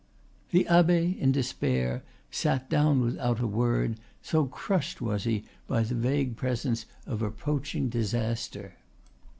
The 0.49 0.67
abbe, 0.67 1.15
in 1.19 1.31
despair, 1.31 2.01
sat 2.31 2.71
down 2.71 3.01
without 3.01 3.39
a 3.39 3.45
word, 3.45 3.99
so 4.23 4.45
crushed 4.47 4.99
was 4.99 5.25
he 5.25 5.43
by 5.67 5.83
the 5.83 5.93
vague 5.93 6.35
presence 6.37 6.87
of 7.05 7.21
approaching 7.21 7.87
disaster. 7.87 8.77